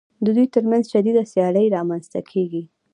[0.23, 2.63] د دوی ترمنځ شدیده سیالي رامنځته کېږي